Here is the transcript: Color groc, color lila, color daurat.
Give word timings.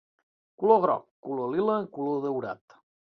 Color 0.63 0.79
groc, 0.85 1.05
color 1.27 1.53
lila, 1.57 1.77
color 1.99 2.19
daurat. 2.25 2.81